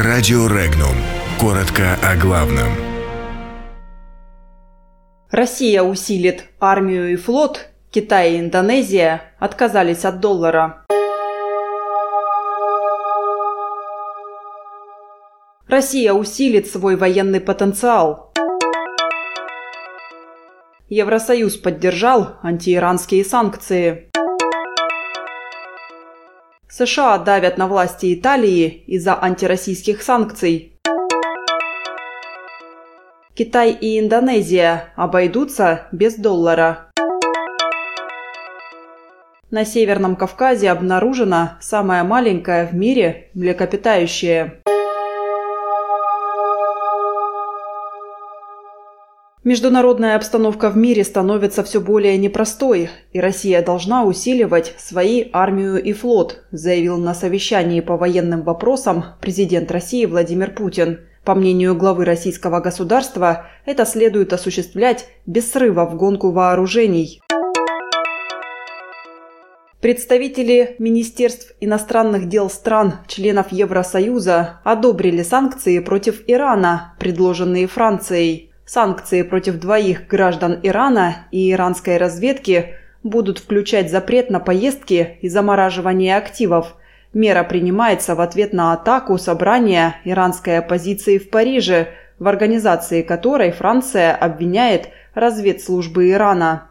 [0.00, 0.94] Радио Регнум.
[1.40, 2.68] Коротко о главном.
[5.32, 7.66] Россия усилит армию и флот.
[7.90, 10.84] Китай и Индонезия отказались от доллара.
[15.66, 18.32] Россия усилит свой военный потенциал.
[20.88, 24.08] Евросоюз поддержал антииранские санкции.
[26.70, 30.74] США давят на власти Италии из-за антироссийских санкций.
[33.34, 36.90] Китай и Индонезия обойдутся без доллара.
[39.50, 44.60] На Северном Кавказе обнаружена самая маленькая в мире млекопитающее.
[49.48, 55.94] Международная обстановка в мире становится все более непростой, и Россия должна усиливать свои армию и
[55.94, 61.00] флот, заявил на совещании по военным вопросам президент России Владимир Путин.
[61.24, 67.22] По мнению главы российского государства, это следует осуществлять без срыва в гонку вооружений.
[69.80, 78.47] Представители Министерств иностранных дел стран, членов Евросоюза, одобрили санкции против Ирана, предложенные Францией.
[78.68, 86.18] Санкции против двоих граждан Ирана и иранской разведки будут включать запрет на поездки и замораживание
[86.18, 86.76] активов.
[87.14, 91.88] Мера принимается в ответ на атаку собрания иранской оппозиции в Париже,
[92.18, 96.67] в организации которой Франция обвиняет разведслужбы Ирана.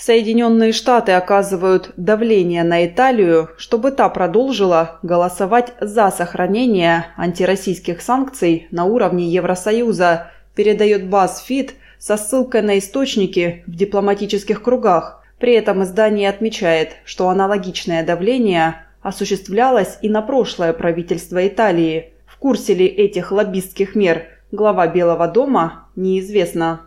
[0.00, 8.86] Соединенные Штаты оказывают давление на Италию, чтобы та продолжила голосовать за сохранение антироссийских санкций на
[8.86, 15.22] уровне Евросоюза, передает BuzzFeed со ссылкой на источники в дипломатических кругах.
[15.38, 22.14] При этом издание отмечает, что аналогичное давление осуществлялось и на прошлое правительство Италии.
[22.24, 26.86] В курсе ли этих лоббистских мер глава Белого дома неизвестно.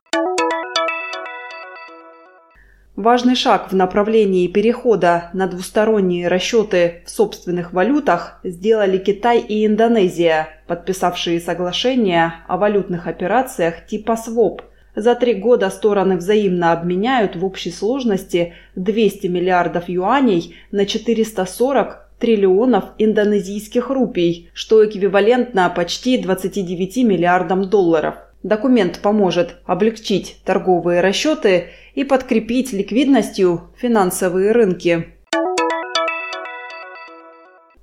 [2.96, 10.50] Важный шаг в направлении перехода на двусторонние расчеты в собственных валютах сделали Китай и Индонезия,
[10.68, 14.62] подписавшие соглашение о валютных операциях типа СВОП.
[14.96, 22.84] За три года стороны взаимно обменяют в общей сложности 200 миллиардов юаней на 440 триллионов
[23.00, 28.18] индонезийских рупий, что эквивалентно почти 29 миллиардам долларов.
[28.44, 35.08] Документ поможет облегчить торговые расчеты и подкрепить ликвидностью финансовые рынки.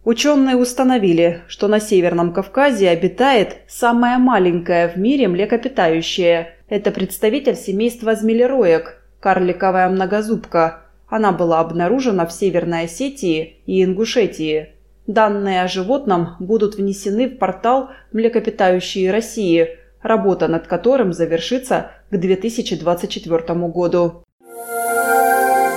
[0.05, 6.55] Ученые установили, что на Северном Кавказе обитает самая маленькая в мире млекопитающее.
[6.69, 10.83] Это представитель семейства змелероек– карликовая многозубка.
[11.09, 14.71] Она была обнаружена в Северной Осетии и Ингушетии.
[15.07, 23.55] Данные о животном будут внесены в портал «Млекопитающие России», работа над которым завершится к 2024
[23.69, 24.25] году.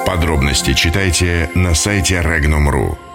[0.06, 3.13] Подробности читайте на сайте Regnum.ru.